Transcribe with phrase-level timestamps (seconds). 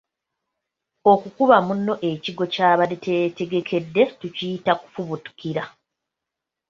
[1.11, 5.63] Okukuba munno ekigwo ky’abadde teyeetegedde tukiyita Kufubutukira.